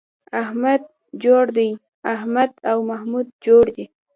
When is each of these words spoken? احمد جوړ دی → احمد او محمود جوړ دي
احمد 0.41 0.81
جوړ 1.23 1.43
دی 1.57 1.69
→ 1.75 2.09
احمد 2.15 2.51
او 2.71 2.77
محمود 2.89 3.27
جوړ 3.45 3.63
دي 3.75 3.85